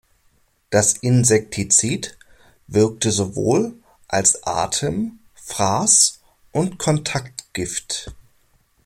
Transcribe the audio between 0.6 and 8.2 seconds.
Das Insektizid wirkte sowohl als Atem-, Fraß- und Kontaktgift.